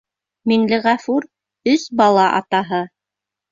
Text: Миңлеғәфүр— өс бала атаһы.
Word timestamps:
Миңлеғәфүр— 0.51 1.27
өс 1.75 1.87
бала 2.01 2.27
атаһы. 2.41 2.83